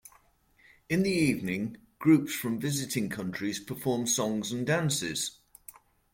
[0.89, 5.37] In the evening, groups from visiting countries perform songs and dances.